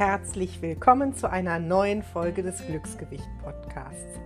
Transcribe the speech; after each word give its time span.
herzlich 0.00 0.62
willkommen 0.62 1.12
zu 1.12 1.28
einer 1.28 1.58
neuen 1.58 2.02
Folge 2.02 2.42
des 2.42 2.66
Glücksgewicht 2.66 3.28
Podcasts. 3.44 4.18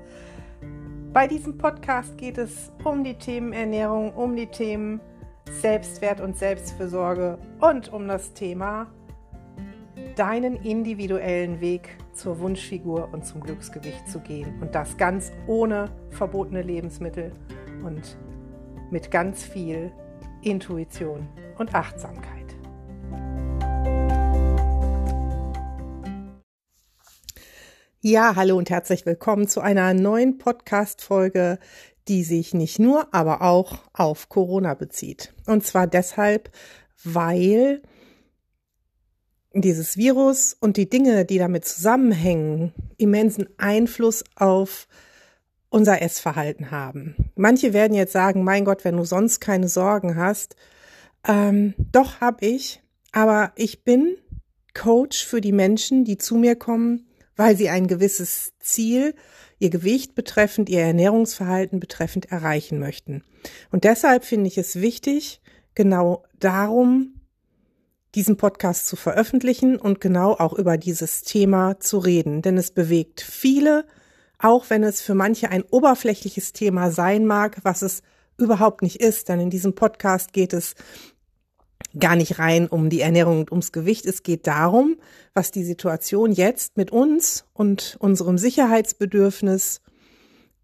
Bei 1.13 1.27
diesem 1.27 1.59
Podcast 1.59 2.17
geht 2.17 2.39
es 2.39 2.71
um 2.85 3.03
die 3.03 3.15
Themen 3.15 3.53
Ernährung, 3.53 4.13
um 4.15 4.37
die 4.37 4.47
Themen 4.47 5.01
Selbstwert 5.51 6.21
und 6.21 6.39
Selbstfürsorge 6.39 7.39
und 7.61 7.93
um 7.93 8.07
das 8.07 8.35
Thema 8.35 8.87
deinen 10.15 10.55
individuellen 10.63 11.61
Weg 11.61 11.97
zur 12.13 12.39
Wunschfigur 12.39 13.09
und 13.11 13.27
zum 13.27 13.41
Glücksgewicht 13.41 14.09
zu 14.09 14.21
gehen. 14.21 14.63
Und 14.63 14.77
das 14.77 14.97
ganz 14.97 15.33
ohne 15.49 15.91
verbotene 16.11 16.63
Lebensmittel 16.63 17.33
und 17.85 18.17
mit 18.93 19.11
ganz 19.11 19.43
viel 19.43 19.91
Intuition 20.41 21.27
und 21.59 21.75
Achtsamkeit. 21.75 22.44
Ja, 28.07 28.37
hallo 28.37 28.59
und 28.59 28.69
herzlich 28.69 29.07
willkommen 29.07 29.49
zu 29.49 29.63
einer 29.63 29.95
neuen 29.95 30.37
Podcast-Folge, 30.37 31.59
die 32.07 32.23
sich 32.23 32.53
nicht 32.53 32.79
nur, 32.79 33.15
aber 33.15 33.41
auch 33.41 33.79
auf 33.95 34.29
Corona 34.29 34.75
bezieht. 34.75 35.33
Und 35.47 35.65
zwar 35.65 35.87
deshalb, 35.87 36.51
weil 37.03 37.81
dieses 39.55 39.97
Virus 39.97 40.55
und 40.61 40.77
die 40.77 40.91
Dinge, 40.91 41.25
die 41.25 41.39
damit 41.39 41.65
zusammenhängen, 41.65 42.75
immensen 42.99 43.49
Einfluss 43.57 44.23
auf 44.37 44.87
unser 45.71 46.03
Essverhalten 46.03 46.71
haben. 46.71 47.33
Manche 47.37 47.73
werden 47.73 47.97
jetzt 47.97 48.13
sagen, 48.13 48.45
mein 48.45 48.67
Gott, 48.67 48.85
wenn 48.85 48.99
du 48.99 49.05
sonst 49.07 49.41
keine 49.41 49.69
Sorgen 49.69 50.15
hast, 50.15 50.57
ähm, 51.27 51.73
doch 51.91 52.21
habe 52.21 52.45
ich, 52.45 52.83
aber 53.13 53.53
ich 53.57 53.83
bin 53.83 54.19
Coach 54.75 55.25
für 55.25 55.41
die 55.41 55.53
Menschen, 55.53 56.05
die 56.05 56.19
zu 56.19 56.35
mir 56.37 56.55
kommen, 56.55 57.07
weil 57.37 57.57
sie 57.57 57.69
ein 57.69 57.87
gewisses 57.87 58.53
Ziel, 58.61 59.15
ihr 59.59 59.71
Gewicht 59.71 60.15
betreffend, 60.15 60.69
ihr 60.69 60.81
Ernährungsverhalten 60.81 61.81
betreffend 61.81 62.31
erreichen 62.31 62.79
möchten. 62.79 63.23
Und 63.71 63.85
deshalb 63.85 64.25
finde 64.25 64.49
ich 64.49 64.59
es 64.59 64.81
wichtig, 64.81 65.41
genau 65.75 66.25
darum 66.39 67.21
diesen 68.15 68.37
Podcast 68.37 68.87
zu 68.87 68.97
veröffentlichen 68.97 69.77
und 69.77 70.01
genau 70.01 70.33
auch 70.35 70.53
über 70.53 70.79
dieses 70.79 71.23
Thema 71.23 71.81
zu 71.81 71.99
reden. 71.99 72.43
Denn 72.43 72.57
es 72.57 72.71
bewegt 72.71 73.21
viele, 73.21 73.87
auch 74.39 74.71
wenn 74.71 74.85
es 74.85 75.01
für 75.01 75.15
manche 75.15 75.51
ein 75.51 75.63
oberflächliches 75.63 76.53
Thema 76.53 76.91
sein 76.91 77.27
mag, 77.27 77.59
was 77.63 77.83
es 77.83 78.03
überhaupt 78.37 78.83
nicht 78.83 79.01
ist. 79.01 79.29
Denn 79.29 79.41
in 79.41 79.51
diesem 79.51 79.75
Podcast 79.75 80.33
geht 80.33 80.53
es 80.53 80.75
gar 81.99 82.17
nicht 82.17 82.39
rein 82.39 82.67
um 82.67 82.91
die 82.91 83.01
Ernährung 83.01 83.41
und 83.41 83.51
ums 83.51 83.73
Gewicht. 83.73 84.07
Es 84.07 84.23
geht 84.23 84.47
darum, 84.47 84.97
was 85.33 85.51
die 85.51 85.65
Situation 85.65 86.33
jetzt 86.33 86.77
mit 86.77 86.91
uns 86.91 87.47
und 87.53 87.97
unserem 88.01 88.39
Sicherheitsbedürfnis 88.39 89.81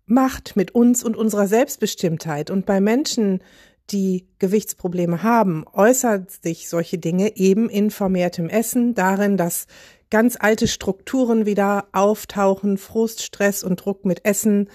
macht, 0.06 0.56
mit 0.56 0.74
uns 0.74 1.04
und 1.04 1.16
unserer 1.16 1.46
Selbstbestimmtheit. 1.46 2.50
Und 2.50 2.66
bei 2.66 2.80
Menschen, 2.80 3.42
die 3.90 4.26
Gewichtsprobleme 4.38 5.22
haben, 5.22 5.64
äußert 5.72 6.30
sich 6.30 6.68
solche 6.68 6.98
Dinge 6.98 7.36
eben 7.36 7.70
in 7.70 7.90
vermehrtem 7.90 8.48
Essen, 8.48 8.94
darin, 8.94 9.36
dass 9.36 9.66
ganz 10.10 10.36
alte 10.38 10.66
Strukturen 10.66 11.46
wieder 11.46 11.86
auftauchen, 11.92 12.76
Frust, 12.76 13.22
Stress 13.22 13.62
und 13.62 13.76
Druck 13.76 14.04
mit 14.04 14.24
Essen 14.24 14.68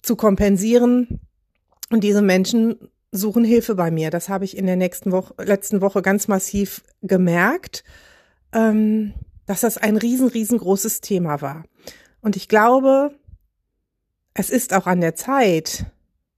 zu 0.00 0.16
kompensieren. 0.16 1.20
Und 1.90 2.02
diese 2.02 2.22
Menschen 2.22 2.88
suchen 3.12 3.44
Hilfe 3.44 3.74
bei 3.74 3.90
mir. 3.90 4.10
Das 4.10 4.28
habe 4.28 4.44
ich 4.44 4.56
in 4.56 4.66
der 4.66 4.76
nächsten 4.76 5.12
Woche, 5.12 5.34
letzten 5.38 5.80
Woche 5.80 6.02
ganz 6.02 6.28
massiv 6.28 6.82
gemerkt, 7.02 7.84
ähm, 8.52 9.12
dass 9.46 9.60
das 9.60 9.76
ein 9.78 9.96
riesen, 9.96 10.28
riesengroßes 10.28 11.02
Thema 11.02 11.42
war. 11.42 11.64
Und 12.22 12.36
ich 12.36 12.48
glaube, 12.48 13.14
es 14.34 14.50
ist 14.50 14.72
auch 14.72 14.86
an 14.86 15.00
der 15.00 15.14
Zeit, 15.14 15.86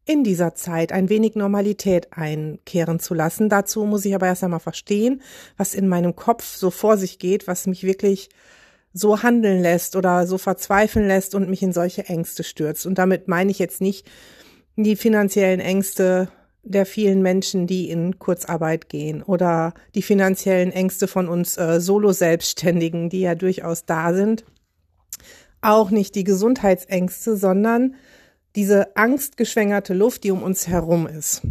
in 0.05 0.25
dieser 0.25 0.55
Zeit 0.55 0.93
ein 0.93 1.09
wenig 1.09 1.35
Normalität 1.35 2.13
einkehren 2.13 2.99
zu 2.99 3.15
lassen. 3.15 3.49
Dazu 3.49 3.85
muss 3.85 4.05
ich 4.05 4.15
aber 4.15 4.27
erst 4.27 4.45
einmal 4.45 4.61
verstehen, 4.61 5.23
was 5.57 5.75
in 5.75 5.89
meinem 5.89 6.15
Kopf 6.15 6.45
so 6.45 6.71
vor 6.71 6.99
sich 6.99 7.19
geht, 7.19 7.47
was 7.47 7.67
mich 7.67 7.85
wirklich 7.85 8.29
so 8.93 9.23
handeln 9.23 9.63
lässt 9.63 9.97
oder 9.97 10.27
so 10.27 10.39
verzweifeln 10.39 11.07
lässt 11.07 11.35
und 11.35 11.49
mich 11.49 11.63
in 11.63 11.73
solche 11.73 12.05
Ängste 12.05 12.45
stürzt. 12.45 12.87
Und 12.87 12.99
damit 12.99 13.29
meine 13.29 13.51
ich 13.51 13.59
jetzt 13.59 13.81
nicht 13.81 14.07
die 14.77 14.97
finanziellen 14.97 15.61
Ängste 15.61 16.29
der 16.65 16.87
vielen 16.87 17.23
Menschen, 17.23 17.67
die 17.67 17.91
in 17.91 18.19
Kurzarbeit 18.19 18.89
gehen 18.89 19.23
oder 19.23 19.75
die 19.95 20.03
finanziellen 20.03 20.73
Ängste 20.73 21.07
von 21.07 21.29
uns 21.29 21.57
äh, 21.57 21.81
Solo-Selbstständigen, 21.81 23.11
die 23.11 23.21
ja 23.21 23.35
durchaus 23.35 23.85
da 23.85 24.15
sind. 24.15 24.45
Auch 25.61 25.91
nicht 25.91 26.15
die 26.15 26.25
Gesundheitsängste, 26.25 27.37
sondern 27.37 27.95
diese 28.57 28.97
angstgeschwängerte 28.97 29.95
Luft, 29.95 30.25
die 30.25 30.31
um 30.31 30.43
uns 30.43 30.69
herum 30.69 31.07
ist. 31.07 31.43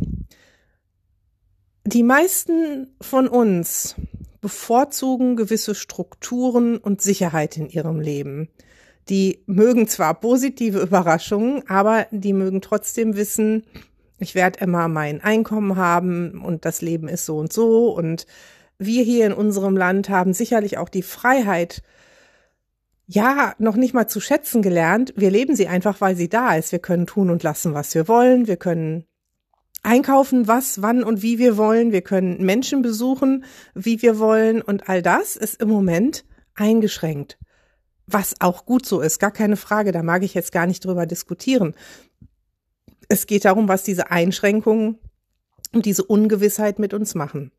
Die 1.86 2.04
meisten 2.04 2.88
von 3.02 3.28
uns 3.28 3.96
bevorzugen 4.40 5.36
gewisse 5.36 5.76
Strukturen 5.76 6.78
und 6.78 7.02
Sicherheit 7.02 7.58
in 7.58 7.70
ihrem 7.70 8.00
Leben. 8.00 8.50
Die 9.10 9.44
mögen 9.48 9.88
zwar 9.88 10.20
positive 10.20 10.80
Überraschungen, 10.80 11.68
aber 11.68 12.08
die 12.12 12.34
mögen 12.34 12.62
trotzdem 12.62 13.16
wissen, 13.16 13.64
ich 14.24 14.36
werde 14.36 14.60
immer 14.60 14.88
mein 14.88 15.22
Einkommen 15.22 15.76
haben 15.76 16.42
und 16.42 16.66
das 16.66 16.82
Leben 16.82 17.08
ist 17.08 17.26
so 17.26 17.38
und 17.38 17.54
so. 17.54 17.90
Und 17.90 18.26
wir 18.78 19.04
hier 19.04 19.28
in 19.28 19.34
unserem 19.34 19.78
Land 19.78 20.10
haben 20.10 20.34
sicherlich 20.34 20.78
auch 20.78 20.90
die 20.90 21.04
Freiheit, 21.04 21.84
ja, 23.06 23.54
noch 23.60 23.76
nicht 23.76 23.94
mal 23.94 24.08
zu 24.08 24.20
schätzen 24.20 24.62
gelernt. 24.62 25.14
Wir 25.16 25.30
leben 25.30 25.56
sie 25.56 25.68
einfach, 25.68 26.02
weil 26.02 26.16
sie 26.16 26.30
da 26.30 26.56
ist. 26.56 26.72
Wir 26.72 26.80
können 26.80 27.06
tun 27.06 27.30
und 27.30 27.44
lassen, 27.44 27.74
was 27.74 27.94
wir 27.94 28.08
wollen. 28.08 28.48
Wir 28.48 28.58
können 28.58 29.06
einkaufen, 29.84 30.48
was, 30.48 30.82
wann 30.82 31.04
und 31.04 31.22
wie 31.22 31.38
wir 31.38 31.58
wollen. 31.58 31.92
Wir 31.92 32.02
können 32.02 32.44
Menschen 32.44 32.82
besuchen, 32.82 33.44
wie 33.76 34.02
wir 34.02 34.20
wollen. 34.20 34.62
Und 34.62 34.90
all 34.90 35.02
das 35.02 35.36
ist 35.36 35.62
im 35.62 35.70
Moment 35.70 36.26
eingeschränkt. 36.56 37.38
Was 38.08 38.36
auch 38.40 38.66
gut 38.66 38.86
so 38.86 39.02
ist, 39.02 39.20
gar 39.20 39.32
keine 39.32 39.58
Frage. 39.58 39.92
Da 39.92 40.04
mag 40.04 40.24
ich 40.24 40.34
jetzt 40.34 40.52
gar 40.52 40.66
nicht 40.66 40.86
drüber 40.86 41.06
diskutieren. 41.06 41.74
Es 43.14 43.28
geht 43.28 43.46
darum, 43.46 43.68
was 43.68 43.84
diese 43.84 44.10
Einschränkungen 44.10 44.98
und 45.72 45.86
diese 45.86 46.04
Ungewissheit 46.04 46.80
mit 46.80 46.96
uns 46.96 47.14
machen. 47.14 47.52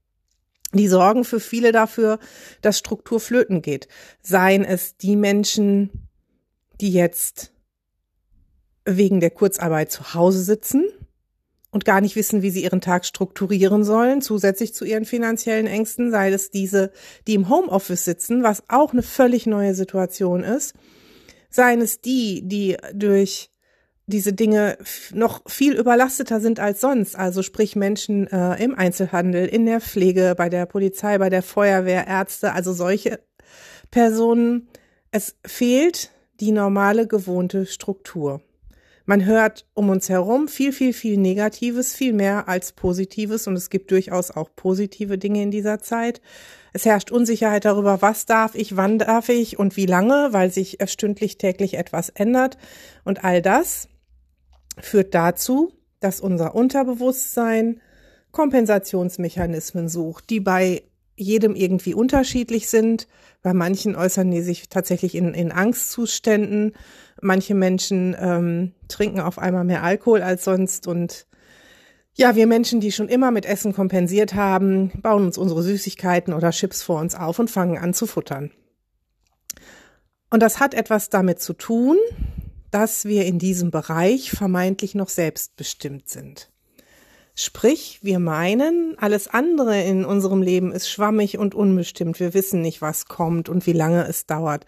Die 0.73 0.89
sorgen 0.89 1.23
für 1.23 1.39
viele 1.39 1.71
dafür, 1.71 2.19
dass 2.61 2.77
Struktur 2.77 3.21
flöten 3.21 3.63
geht. 3.63 3.87
Seien 4.21 4.65
es 4.65 4.97
die 4.97 5.15
Menschen, 5.15 6.09
die 6.81 6.93
jetzt 6.93 7.53
wegen 8.85 9.21
der 9.21 9.31
Kurzarbeit 9.31 9.93
zu 9.93 10.15
Hause 10.15 10.43
sitzen 10.43 10.87
und 11.71 11.85
gar 11.85 12.01
nicht 12.01 12.17
wissen, 12.17 12.43
wie 12.43 12.51
sie 12.51 12.65
ihren 12.65 12.81
Tag 12.81 13.05
strukturieren 13.05 13.85
sollen, 13.85 14.23
zusätzlich 14.23 14.75
zu 14.75 14.85
ihren 14.85 15.05
finanziellen 15.05 15.69
Ängsten, 15.69 16.11
sei 16.11 16.33
es 16.33 16.51
diese, 16.51 16.91
die 17.29 17.35
im 17.35 17.49
Homeoffice 17.49 18.05
sitzen, 18.05 18.43
was 18.43 18.65
auch 18.67 18.93
eine 18.93 19.05
völlig 19.05 19.47
neue 19.47 19.77
Situation 19.77 20.43
ist, 20.43 20.75
seien 21.49 21.81
es 21.81 22.01
die, 22.01 22.43
die 22.43 22.77
durch 22.93 23.54
diese 24.07 24.33
Dinge 24.33 24.77
noch 25.13 25.43
viel 25.49 25.75
überlasteter 25.75 26.41
sind 26.41 26.61
als 26.61 26.81
sonst. 26.81 27.17
Also 27.17 27.43
sprich 27.43 27.75
Menschen 27.77 28.27
äh, 28.27 28.63
im 28.63 28.75
Einzelhandel, 28.75 29.47
in 29.47 29.67
der 29.67 29.81
Pflege, 29.81 30.35
bei 30.37 30.49
der 30.49 30.67
Polizei, 30.67 31.19
bei 31.19 31.31
der 31.31 31.43
Feuerwehr, 31.43 32.07
Ärzte, 32.07 32.53
also 32.53 32.73
solche 32.73 33.21
Personen. 33.91 34.69
Es 35.11 35.37
fehlt 35.47 36.11
die 36.41 36.53
normale 36.53 37.07
gewohnte 37.07 37.67
Struktur. 37.67 38.43
Man 39.07 39.27
hört 39.27 39.67
um 39.75 39.91
uns 39.91 40.09
herum 40.09 40.49
viel, 40.49 40.73
viel, 40.73 40.95
viel 40.95 41.19
Negatives, 41.19 41.95
viel 41.95 42.15
mehr 42.15 42.49
als 42.49 42.73
Positives 42.73 43.47
und 43.47 43.55
es 43.55 43.69
gibt 43.69 43.91
durchaus 43.91 44.31
auch 44.31 44.49
positive 44.57 45.19
Dinge 45.19 45.43
in 45.43 45.51
dieser 45.51 45.79
Zeit. 45.79 46.23
Es 46.73 46.87
herrscht 46.87 47.13
Unsicherheit 47.13 47.67
darüber, 47.67 48.01
was 48.01 48.25
darf 48.25 48.55
ich, 48.55 48.77
wann 48.77 48.99
darf 48.99 49.29
ich 49.29 49.59
und 49.59 49.77
wie 49.77 49.87
lange, 49.87 50.29
weil 50.33 50.51
sich 50.51 50.79
stündlich 50.87 51.37
täglich 51.37 51.75
etwas 51.75 52.09
ändert. 52.09 52.57
Und 53.05 53.25
all 53.25 53.43
das 53.43 53.89
führt 54.79 55.15
dazu, 55.15 55.73
dass 56.01 56.21
unser 56.21 56.55
Unterbewusstsein 56.55 57.81
Kompensationsmechanismen 58.31 59.89
sucht, 59.89 60.29
die 60.31 60.41
bei 60.41 60.83
jedem 61.17 61.55
irgendwie 61.55 61.95
unterschiedlich 61.95 62.69
sind. 62.69 63.07
Bei 63.43 63.55
manchen 63.55 63.95
äußern 63.95 64.31
die 64.31 64.43
sich 64.43 64.69
tatsächlich 64.69 65.15
in, 65.15 65.33
in 65.35 65.53
Angstzuständen. 65.53 66.73
Manche 67.21 67.55
Menschen 67.55 68.17
ähm, 68.19 68.73
trinken 68.89 69.21
auf 69.21 69.39
einmal 69.39 69.65
mehr 69.65 69.83
Alkohol 69.83 70.23
als 70.23 70.45
sonst 70.45 70.87
und 70.87 71.27
ja, 72.17 72.37
wir 72.37 72.47
Menschen, 72.47 72.79
die 72.79 72.93
schon 72.93 73.09
immer 73.09 73.33
mit 73.33 73.45
Essen 73.45 73.73
kompensiert 73.73 74.35
haben, 74.35 74.93
bauen 75.03 75.25
uns 75.27 75.37
unsere 75.37 75.63
Süßigkeiten 75.63 76.33
oder 76.33 76.51
Chips 76.51 76.83
vor 76.83 77.01
uns 77.01 77.17
auf 77.17 77.41
und 77.41 77.51
fangen 77.51 77.77
an 77.77 77.93
zu 77.93 78.07
futtern. 78.07 78.53
Und 80.31 80.41
das 80.41 80.61
hat 80.61 80.75
etwas 80.75 81.11
damit 81.11 81.41
zu 81.41 81.55
tun, 81.55 81.97
dass 82.75 83.05
wir 83.05 83.25
in 83.25 83.39
diesem 83.39 83.71
Bereich 83.71 84.33
vermeintlich 84.33 84.97
noch 84.97 85.09
selbstbestimmt 85.09 86.09
sind. 86.09 86.51
Sprich, 87.37 88.01
wir 88.03 88.19
meinen, 88.19 88.97
alles 88.99 89.29
andere 89.29 89.81
in 89.83 90.05
unserem 90.05 90.43
Leben 90.43 90.73
ist 90.73 90.91
schwammig 90.91 91.39
und 91.39 91.55
unbestimmt. 91.55 92.19
Wir 92.19 92.35
wissen 92.35 92.63
nicht, 92.63 92.83
was 92.83 93.07
kommt 93.07 93.49
und 93.49 93.67
wie 93.69 93.73
lange 93.73 94.09
es 94.09 94.27
dauert. 94.27 94.67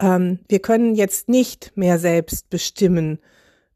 Ähm, 0.00 0.40
wir 0.48 0.58
können 0.58 0.96
jetzt 0.96 1.28
nicht 1.28 1.70
mehr 1.76 2.00
selbst 2.00 2.50
bestimmen 2.50 3.20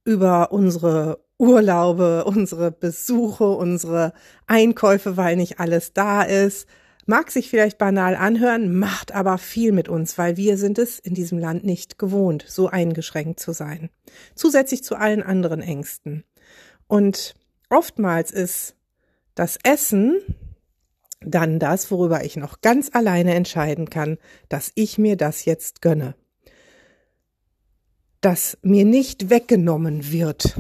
über 0.05 0.51
unsere 0.51 1.21
Urlaube, 1.39 2.25
unsere 2.25 2.73
Besuche, 2.73 3.49
unsere 3.49 4.13
Einkäufe, 4.49 5.17
weil 5.17 5.37
nicht 5.37 5.61
alles 5.61 5.93
da 5.93 6.23
ist. 6.23 6.67
Mag 7.11 7.31
sich 7.31 7.49
vielleicht 7.49 7.79
banal 7.79 8.15
anhören, 8.15 8.79
macht 8.79 9.13
aber 9.13 9.39
viel 9.39 9.73
mit 9.73 9.89
uns, 9.89 10.19
weil 10.19 10.37
wir 10.37 10.59
sind 10.59 10.77
es 10.77 10.99
in 10.99 11.15
diesem 11.15 11.39
Land 11.39 11.65
nicht 11.65 11.99
gewohnt, 11.99 12.45
so 12.47 12.69
eingeschränkt 12.69 13.41
zu 13.41 13.53
sein. 13.53 13.89
Zusätzlich 14.35 14.85
zu 14.85 14.95
allen 14.95 15.23
anderen 15.23 15.63
Ängsten. 15.63 16.25
Und 16.87 17.35
oftmals 17.71 18.31
ist 18.31 18.77
das 19.35 19.57
Essen 19.63 20.21
dann 21.21 21.59
das, 21.59 21.91
worüber 21.91 22.27
ich 22.27 22.37
noch 22.37 22.61
ganz 22.61 22.91
alleine 22.93 23.33
entscheiden 23.35 23.89
kann, 23.89 24.19
dass 24.51 24.71
ich 24.75 24.99
mir 24.99 25.17
das 25.17 25.47
jetzt 25.47 25.81
gönne. 25.81 26.15
Dass 28.21 28.59
mir 28.61 28.85
nicht 28.85 29.31
weggenommen 29.31 30.13
wird. 30.13 30.59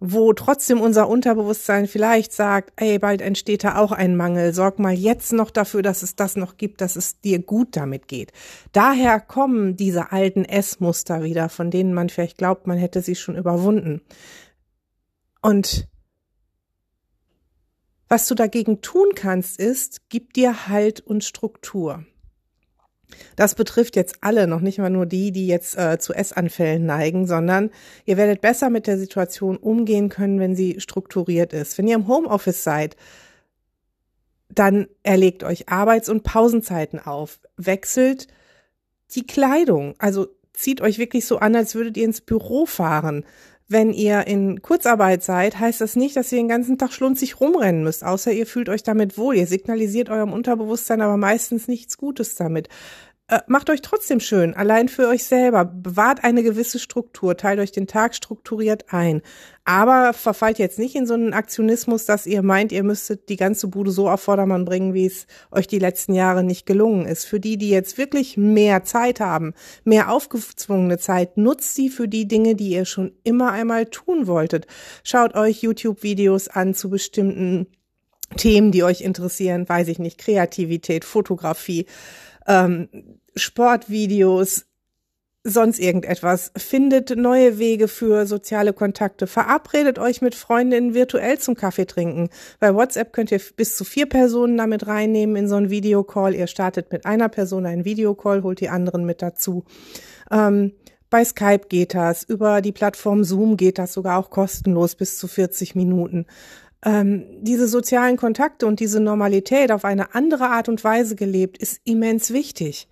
Wo 0.00 0.32
trotzdem 0.32 0.80
unser 0.80 1.08
Unterbewusstsein 1.08 1.88
vielleicht 1.88 2.32
sagt, 2.32 2.72
ey, 2.76 3.00
bald 3.00 3.20
entsteht 3.20 3.64
da 3.64 3.76
auch 3.76 3.90
ein 3.90 4.16
Mangel, 4.16 4.54
sorg 4.54 4.78
mal 4.78 4.94
jetzt 4.94 5.32
noch 5.32 5.50
dafür, 5.50 5.82
dass 5.82 6.02
es 6.02 6.14
das 6.14 6.36
noch 6.36 6.56
gibt, 6.56 6.80
dass 6.80 6.94
es 6.94 7.20
dir 7.20 7.40
gut 7.40 7.76
damit 7.76 8.06
geht. 8.06 8.32
Daher 8.72 9.20
kommen 9.20 9.76
diese 9.76 10.12
alten 10.12 10.44
Essmuster 10.44 11.24
wieder, 11.24 11.48
von 11.48 11.72
denen 11.72 11.94
man 11.94 12.10
vielleicht 12.10 12.38
glaubt, 12.38 12.68
man 12.68 12.78
hätte 12.78 13.02
sie 13.02 13.16
schon 13.16 13.36
überwunden. 13.36 14.00
Und 15.42 15.88
was 18.08 18.26
du 18.26 18.34
dagegen 18.34 18.80
tun 18.80 19.10
kannst, 19.14 19.58
ist, 19.58 20.08
gib 20.08 20.32
dir 20.32 20.68
Halt 20.68 21.00
und 21.00 21.24
Struktur. 21.24 22.04
Das 23.36 23.54
betrifft 23.54 23.96
jetzt 23.96 24.16
alle, 24.20 24.46
noch 24.46 24.60
nicht 24.60 24.78
mal 24.78 24.90
nur 24.90 25.06
die, 25.06 25.32
die 25.32 25.46
jetzt 25.46 25.76
äh, 25.78 25.98
zu 25.98 26.12
Essanfällen 26.12 26.84
neigen, 26.86 27.26
sondern 27.26 27.70
ihr 28.04 28.16
werdet 28.16 28.40
besser 28.40 28.70
mit 28.70 28.86
der 28.86 28.98
Situation 28.98 29.56
umgehen 29.56 30.08
können, 30.08 30.40
wenn 30.40 30.54
sie 30.54 30.80
strukturiert 30.80 31.52
ist. 31.52 31.78
Wenn 31.78 31.88
ihr 31.88 31.96
im 31.96 32.08
Homeoffice 32.08 32.62
seid, 32.64 32.96
dann 34.48 34.88
erlegt 35.02 35.44
euch 35.44 35.68
Arbeits- 35.68 36.08
und 36.08 36.22
Pausenzeiten 36.22 36.98
auf, 36.98 37.38
wechselt 37.56 38.28
die 39.14 39.26
Kleidung, 39.26 39.94
also 39.98 40.28
zieht 40.52 40.80
euch 40.80 40.98
wirklich 40.98 41.24
so 41.26 41.38
an, 41.38 41.54
als 41.54 41.74
würdet 41.74 41.96
ihr 41.96 42.04
ins 42.04 42.20
Büro 42.20 42.66
fahren. 42.66 43.24
Wenn 43.70 43.92
ihr 43.92 44.26
in 44.26 44.62
Kurzarbeit 44.62 45.22
seid, 45.22 45.58
heißt 45.58 45.82
das 45.82 45.94
nicht, 45.94 46.16
dass 46.16 46.32
ihr 46.32 46.38
den 46.38 46.48
ganzen 46.48 46.78
Tag 46.78 46.90
schlunzig 46.90 47.38
rumrennen 47.38 47.82
müsst, 47.82 48.02
außer 48.02 48.32
ihr 48.32 48.46
fühlt 48.46 48.70
euch 48.70 48.82
damit 48.82 49.18
wohl. 49.18 49.36
Ihr 49.36 49.46
signalisiert 49.46 50.08
eurem 50.08 50.32
Unterbewusstsein 50.32 51.02
aber 51.02 51.18
meistens 51.18 51.68
nichts 51.68 51.98
Gutes 51.98 52.34
damit. 52.34 52.70
Äh, 53.30 53.40
macht 53.46 53.68
euch 53.68 53.82
trotzdem 53.82 54.20
schön, 54.20 54.54
allein 54.54 54.88
für 54.88 55.06
euch 55.06 55.24
selber. 55.24 55.66
Bewahrt 55.66 56.24
eine 56.24 56.42
gewisse 56.42 56.78
Struktur, 56.78 57.36
teilt 57.36 57.60
euch 57.60 57.72
den 57.72 57.86
Tag 57.86 58.14
strukturiert 58.14 58.86
ein. 58.88 59.20
Aber 59.64 60.14
verfallt 60.14 60.58
jetzt 60.58 60.78
nicht 60.78 60.94
in 60.94 61.06
so 61.06 61.12
einen 61.12 61.34
Aktionismus, 61.34 62.06
dass 62.06 62.26
ihr 62.26 62.42
meint, 62.42 62.72
ihr 62.72 62.82
müsstet 62.82 63.28
die 63.28 63.36
ganze 63.36 63.68
Bude 63.68 63.90
so 63.90 64.08
auf 64.08 64.22
Vordermann 64.22 64.64
bringen, 64.64 64.94
wie 64.94 65.04
es 65.04 65.26
euch 65.50 65.66
die 65.66 65.78
letzten 65.78 66.14
Jahre 66.14 66.42
nicht 66.42 66.64
gelungen 66.64 67.04
ist. 67.04 67.26
Für 67.26 67.38
die, 67.38 67.58
die 67.58 67.68
jetzt 67.68 67.98
wirklich 67.98 68.38
mehr 68.38 68.84
Zeit 68.84 69.20
haben, 69.20 69.52
mehr 69.84 70.10
aufgezwungene 70.10 70.96
Zeit, 70.96 71.36
nutzt 71.36 71.74
sie 71.74 71.90
für 71.90 72.08
die 72.08 72.26
Dinge, 72.26 72.54
die 72.54 72.70
ihr 72.70 72.86
schon 72.86 73.12
immer 73.24 73.52
einmal 73.52 73.84
tun 73.84 74.26
wolltet. 74.26 74.66
Schaut 75.04 75.34
euch 75.34 75.62
YouTube-Videos 75.62 76.48
an 76.48 76.72
zu 76.72 76.88
bestimmten 76.88 77.66
Themen, 78.36 78.72
die 78.72 78.84
euch 78.84 79.00
interessieren, 79.00 79.68
weiß 79.68 79.88
ich 79.88 79.98
nicht, 79.98 80.18
Kreativität, 80.18 81.04
Fotografie, 81.04 81.86
ähm, 82.48 82.88
Sportvideos, 83.36 84.66
sonst 85.44 85.78
irgendetwas. 85.78 86.50
Findet 86.56 87.16
neue 87.16 87.58
Wege 87.58 87.88
für 87.88 88.26
soziale 88.26 88.72
Kontakte. 88.72 89.26
Verabredet 89.26 89.98
euch 89.98 90.20
mit 90.20 90.34
Freundinnen 90.34 90.94
virtuell 90.94 91.38
zum 91.38 91.54
Kaffee 91.54 91.86
trinken. 91.86 92.28
Bei 92.58 92.74
WhatsApp 92.74 93.12
könnt 93.12 93.30
ihr 93.30 93.40
bis 93.56 93.76
zu 93.76 93.84
vier 93.84 94.06
Personen 94.06 94.56
damit 94.56 94.86
reinnehmen 94.86 95.36
in 95.36 95.48
so 95.48 95.56
einen 95.56 95.70
Videocall. 95.70 96.34
Ihr 96.34 96.48
startet 96.48 96.90
mit 96.90 97.06
einer 97.06 97.28
Person 97.28 97.66
einen 97.66 97.84
Videocall, 97.84 98.42
holt 98.42 98.60
die 98.60 98.68
anderen 98.68 99.04
mit 99.04 99.22
dazu. 99.22 99.64
Ähm, 100.30 100.72
bei 101.10 101.24
Skype 101.24 101.68
geht 101.70 101.94
das, 101.94 102.22
über 102.22 102.60
die 102.60 102.72
Plattform 102.72 103.24
Zoom 103.24 103.56
geht 103.56 103.78
das 103.78 103.94
sogar 103.94 104.18
auch 104.18 104.28
kostenlos 104.28 104.94
bis 104.94 105.16
zu 105.16 105.26
40 105.26 105.74
Minuten 105.74 106.26
ähm, 106.84 107.24
diese 107.40 107.68
sozialen 107.68 108.16
Kontakte 108.16 108.66
und 108.66 108.80
diese 108.80 109.00
Normalität 109.00 109.72
auf 109.72 109.84
eine 109.84 110.14
andere 110.14 110.50
Art 110.50 110.68
und 110.68 110.82
Weise 110.84 111.16
gelebt, 111.16 111.58
ist 111.58 111.80
immens 111.84 112.32
wichtig. 112.32 112.88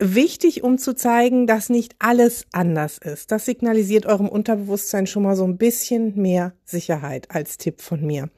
Wichtig, 0.00 0.62
um 0.62 0.78
zu 0.78 0.94
zeigen, 0.94 1.48
dass 1.48 1.70
nicht 1.70 1.96
alles 1.98 2.44
anders 2.52 2.98
ist. 2.98 3.32
Das 3.32 3.46
signalisiert 3.46 4.06
eurem 4.06 4.28
Unterbewusstsein 4.28 5.08
schon 5.08 5.24
mal 5.24 5.34
so 5.34 5.44
ein 5.44 5.58
bisschen 5.58 6.14
mehr 6.16 6.52
Sicherheit 6.64 7.32
als 7.32 7.58
Tipp 7.58 7.80
von 7.80 8.06
mir. 8.06 8.30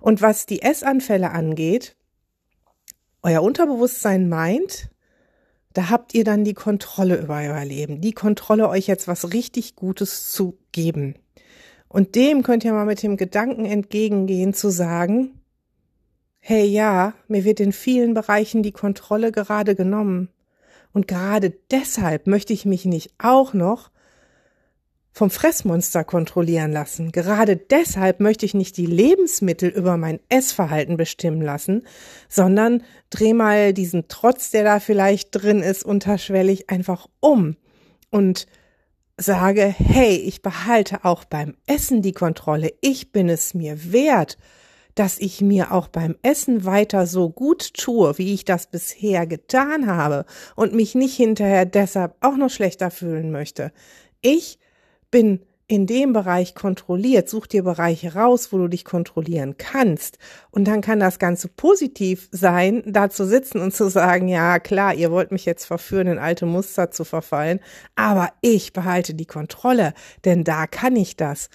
Und 0.00 0.22
was 0.22 0.46
die 0.46 0.62
Essanfälle 0.62 1.30
angeht, 1.30 1.96
euer 3.22 3.42
Unterbewusstsein 3.42 4.28
meint, 4.28 4.88
da 5.74 5.90
habt 5.90 6.14
ihr 6.14 6.24
dann 6.24 6.44
die 6.44 6.54
Kontrolle 6.54 7.16
über 7.16 7.36
euer 7.36 7.64
Leben, 7.64 8.00
die 8.00 8.12
Kontrolle, 8.12 8.68
euch 8.68 8.86
jetzt 8.86 9.08
was 9.08 9.32
richtig 9.32 9.76
Gutes 9.76 10.32
zu 10.32 10.58
geben. 10.72 11.14
Und 11.92 12.14
dem 12.14 12.42
könnt 12.42 12.64
ihr 12.64 12.72
mal 12.72 12.86
mit 12.86 13.02
dem 13.02 13.18
Gedanken 13.18 13.66
entgegengehen 13.66 14.54
zu 14.54 14.70
sagen, 14.70 15.38
hey 16.40 16.64
ja, 16.64 17.12
mir 17.28 17.44
wird 17.44 17.60
in 17.60 17.72
vielen 17.72 18.14
Bereichen 18.14 18.62
die 18.62 18.72
Kontrolle 18.72 19.30
gerade 19.30 19.74
genommen. 19.74 20.30
Und 20.94 21.06
gerade 21.06 21.52
deshalb 21.70 22.26
möchte 22.26 22.54
ich 22.54 22.64
mich 22.64 22.86
nicht 22.86 23.12
auch 23.18 23.52
noch 23.52 23.90
vom 25.12 25.28
Fressmonster 25.28 26.04
kontrollieren 26.04 26.72
lassen. 26.72 27.12
Gerade 27.12 27.56
deshalb 27.58 28.20
möchte 28.20 28.46
ich 28.46 28.54
nicht 28.54 28.78
die 28.78 28.86
Lebensmittel 28.86 29.68
über 29.68 29.98
mein 29.98 30.18
Essverhalten 30.30 30.96
bestimmen 30.96 31.42
lassen, 31.42 31.86
sondern 32.30 32.82
dreh 33.10 33.34
mal 33.34 33.74
diesen 33.74 34.08
Trotz, 34.08 34.50
der 34.50 34.64
da 34.64 34.80
vielleicht 34.80 35.28
drin 35.32 35.60
ist, 35.60 35.84
unterschwellig 35.84 36.70
einfach 36.70 37.06
um 37.20 37.56
und 38.10 38.46
sage, 39.22 39.74
hey, 39.76 40.16
ich 40.16 40.42
behalte 40.42 41.04
auch 41.04 41.24
beim 41.24 41.54
Essen 41.66 42.02
die 42.02 42.12
Kontrolle, 42.12 42.72
ich 42.80 43.12
bin 43.12 43.28
es 43.28 43.54
mir 43.54 43.92
wert, 43.92 44.38
dass 44.94 45.18
ich 45.18 45.40
mir 45.40 45.72
auch 45.72 45.88
beim 45.88 46.16
Essen 46.22 46.64
weiter 46.64 47.06
so 47.06 47.30
gut 47.30 47.74
tue, 47.74 48.18
wie 48.18 48.34
ich 48.34 48.44
das 48.44 48.66
bisher 48.66 49.26
getan 49.26 49.86
habe 49.86 50.26
und 50.54 50.74
mich 50.74 50.94
nicht 50.94 51.16
hinterher 51.16 51.64
deshalb 51.64 52.14
auch 52.20 52.36
noch 52.36 52.50
schlechter 52.50 52.90
fühlen 52.90 53.30
möchte. 53.30 53.72
Ich 54.20 54.58
bin 55.10 55.40
in 55.68 55.86
dem 55.86 56.12
Bereich 56.12 56.54
kontrolliert, 56.54 57.28
such 57.28 57.46
dir 57.46 57.62
Bereiche 57.62 58.14
raus, 58.14 58.52
wo 58.52 58.58
du 58.58 58.68
dich 58.68 58.84
kontrollieren 58.84 59.56
kannst. 59.56 60.18
Und 60.50 60.66
dann 60.66 60.80
kann 60.80 61.00
das 61.00 61.18
Ganze 61.18 61.48
positiv 61.48 62.28
sein, 62.30 62.82
da 62.86 63.08
zu 63.08 63.26
sitzen 63.26 63.58
und 63.60 63.74
zu 63.74 63.88
sagen, 63.88 64.28
ja 64.28 64.58
klar, 64.58 64.94
ihr 64.94 65.10
wollt 65.10 65.32
mich 65.32 65.44
jetzt 65.44 65.64
verführen, 65.64 66.08
in 66.08 66.18
alte 66.18 66.46
Muster 66.46 66.90
zu 66.90 67.04
verfallen, 67.04 67.60
aber 67.94 68.30
ich 68.40 68.72
behalte 68.72 69.14
die 69.14 69.26
Kontrolle, 69.26 69.94
denn 70.24 70.44
da 70.44 70.66
kann 70.66 70.96
ich 70.96 71.16
das. 71.16 71.48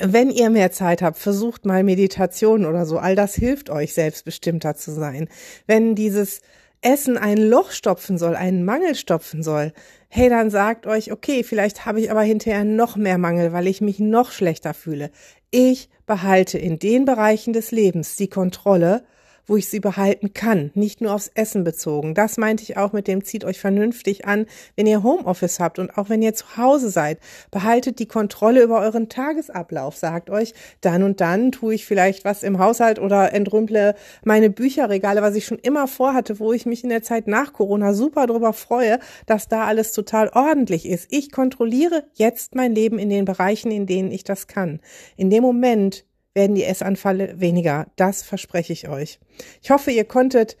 Wenn 0.00 0.30
ihr 0.30 0.50
mehr 0.50 0.70
Zeit 0.70 1.02
habt, 1.02 1.18
versucht 1.18 1.66
mal 1.66 1.82
Meditation 1.82 2.64
oder 2.64 2.86
so. 2.86 2.98
All 2.98 3.16
das 3.16 3.34
hilft 3.34 3.68
euch, 3.68 3.94
selbstbestimmter 3.94 4.76
zu 4.76 4.92
sein. 4.92 5.28
Wenn 5.66 5.94
dieses 5.94 6.40
Essen 6.80 7.18
ein 7.18 7.38
Loch 7.38 7.70
stopfen 7.72 8.18
soll, 8.18 8.36
einen 8.36 8.64
Mangel 8.64 8.94
stopfen 8.94 9.42
soll, 9.42 9.72
hey, 10.08 10.28
dann 10.28 10.50
sagt 10.50 10.86
euch, 10.86 11.12
okay, 11.12 11.42
vielleicht 11.42 11.86
habe 11.86 12.00
ich 12.00 12.10
aber 12.10 12.22
hinterher 12.22 12.64
noch 12.64 12.96
mehr 12.96 13.18
Mangel, 13.18 13.52
weil 13.52 13.66
ich 13.66 13.80
mich 13.80 13.98
noch 13.98 14.30
schlechter 14.30 14.74
fühle. 14.74 15.10
Ich 15.50 15.88
behalte 16.06 16.58
in 16.58 16.78
den 16.78 17.04
Bereichen 17.04 17.52
des 17.52 17.70
Lebens 17.70 18.16
die 18.16 18.28
Kontrolle 18.28 19.04
wo 19.48 19.56
ich 19.56 19.68
sie 19.68 19.80
behalten 19.80 20.32
kann, 20.34 20.70
nicht 20.74 21.00
nur 21.00 21.12
aufs 21.12 21.30
Essen 21.34 21.64
bezogen. 21.64 22.14
Das 22.14 22.36
meinte 22.36 22.62
ich 22.62 22.76
auch 22.76 22.92
mit 22.92 23.08
dem 23.08 23.24
zieht 23.24 23.44
euch 23.44 23.58
vernünftig 23.58 24.26
an, 24.26 24.46
wenn 24.76 24.86
ihr 24.86 25.02
Homeoffice 25.02 25.58
habt 25.58 25.78
und 25.78 25.96
auch 25.98 26.08
wenn 26.08 26.22
ihr 26.22 26.34
zu 26.34 26.56
Hause 26.56 26.90
seid. 26.90 27.18
Behaltet 27.50 27.98
die 27.98 28.06
Kontrolle 28.06 28.62
über 28.62 28.80
euren 28.80 29.08
Tagesablauf. 29.08 29.96
Sagt 29.96 30.30
euch, 30.30 30.54
dann 30.82 31.02
und 31.02 31.20
dann 31.20 31.50
tue 31.50 31.74
ich 31.74 31.86
vielleicht 31.86 32.24
was 32.24 32.42
im 32.42 32.58
Haushalt 32.58 32.98
oder 32.98 33.32
entrümple 33.32 33.94
meine 34.22 34.50
Bücherregale, 34.50 35.22
was 35.22 35.34
ich 35.34 35.46
schon 35.46 35.58
immer 35.58 35.88
vorhatte, 35.88 36.38
wo 36.38 36.52
ich 36.52 36.66
mich 36.66 36.84
in 36.84 36.90
der 36.90 37.02
Zeit 37.02 37.26
nach 37.26 37.52
Corona 37.52 37.94
super 37.94 38.26
drüber 38.26 38.52
freue, 38.52 38.98
dass 39.26 39.48
da 39.48 39.64
alles 39.64 39.92
total 39.92 40.28
ordentlich 40.34 40.86
ist. 40.86 41.06
Ich 41.10 41.32
kontrolliere 41.32 42.04
jetzt 42.14 42.54
mein 42.54 42.74
Leben 42.74 42.98
in 42.98 43.08
den 43.08 43.24
Bereichen, 43.24 43.70
in 43.70 43.86
denen 43.86 44.10
ich 44.10 44.24
das 44.24 44.46
kann. 44.46 44.80
In 45.16 45.30
dem 45.30 45.42
Moment 45.42 46.04
werden 46.38 46.54
die 46.54 46.64
Essanfälle 46.64 47.40
weniger. 47.40 47.88
Das 47.96 48.22
verspreche 48.22 48.72
ich 48.72 48.88
euch. 48.88 49.18
Ich 49.60 49.70
hoffe, 49.70 49.90
ihr 49.90 50.04
konntet 50.04 50.56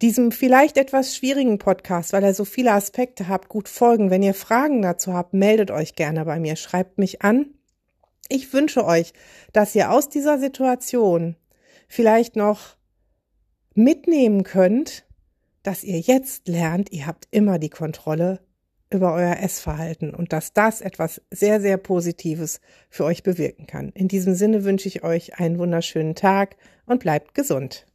diesem 0.00 0.32
vielleicht 0.32 0.78
etwas 0.78 1.14
schwierigen 1.14 1.58
Podcast, 1.58 2.14
weil 2.14 2.24
er 2.24 2.32
so 2.32 2.46
viele 2.46 2.72
Aspekte 2.72 3.28
hat, 3.28 3.50
gut 3.50 3.68
folgen. 3.68 4.10
Wenn 4.10 4.22
ihr 4.22 4.32
Fragen 4.32 4.80
dazu 4.80 5.12
habt, 5.12 5.34
meldet 5.34 5.70
euch 5.70 5.94
gerne 5.94 6.24
bei 6.24 6.40
mir, 6.40 6.56
schreibt 6.56 6.96
mich 6.96 7.20
an. 7.20 7.50
Ich 8.30 8.52
wünsche 8.54 8.86
euch, 8.86 9.12
dass 9.52 9.74
ihr 9.74 9.92
aus 9.92 10.08
dieser 10.08 10.38
Situation 10.38 11.36
vielleicht 11.86 12.34
noch 12.34 12.76
mitnehmen 13.74 14.42
könnt, 14.42 15.04
dass 15.62 15.84
ihr 15.84 16.00
jetzt 16.00 16.48
lernt, 16.48 16.92
ihr 16.92 17.06
habt 17.06 17.28
immer 17.30 17.58
die 17.58 17.70
Kontrolle 17.70 18.40
über 18.96 19.14
euer 19.14 19.36
Essverhalten 19.40 20.14
und 20.14 20.32
dass 20.32 20.52
das 20.52 20.80
etwas 20.80 21.22
sehr, 21.30 21.60
sehr 21.60 21.76
Positives 21.76 22.60
für 22.88 23.04
euch 23.04 23.22
bewirken 23.22 23.66
kann. 23.66 23.90
In 23.90 24.08
diesem 24.08 24.34
Sinne 24.34 24.64
wünsche 24.64 24.88
ich 24.88 25.04
euch 25.04 25.38
einen 25.38 25.58
wunderschönen 25.58 26.14
Tag 26.14 26.56
und 26.86 27.00
bleibt 27.00 27.34
gesund. 27.34 27.86